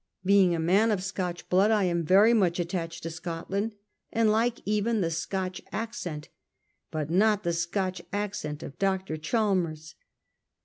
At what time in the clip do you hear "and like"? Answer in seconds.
4.11-4.59